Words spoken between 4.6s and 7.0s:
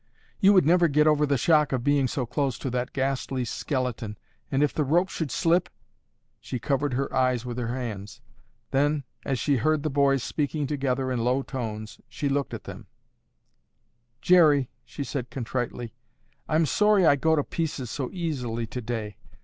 if the rope should slip—" she covered